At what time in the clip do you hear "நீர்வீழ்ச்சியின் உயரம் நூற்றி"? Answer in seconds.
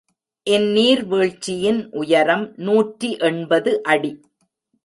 0.71-3.11